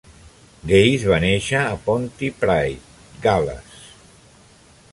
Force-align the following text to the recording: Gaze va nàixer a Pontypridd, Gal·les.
Gaze 0.69 1.11
va 1.11 1.19
nàixer 1.25 1.59
a 1.65 1.75
Pontypridd, 1.89 2.89
Gal·les. 3.27 3.85